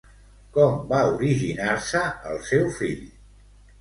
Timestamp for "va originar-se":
0.93-2.03